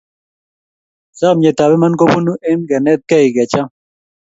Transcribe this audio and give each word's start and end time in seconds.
Chamyetap 1.17 1.71
iman 1.75 1.93
kopunu 1.99 2.33
eng 2.47 2.61
kenetkei 2.69 3.27
kecham 3.35 3.67